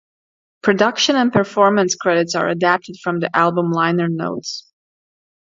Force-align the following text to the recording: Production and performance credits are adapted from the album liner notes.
Production 0.63 1.15
and 1.15 1.31
performance 1.31 1.93
credits 1.93 2.33
are 2.33 2.47
adapted 2.49 2.95
from 3.03 3.19
the 3.19 3.29
album 3.37 3.69
liner 3.71 4.09
notes. 4.09 4.65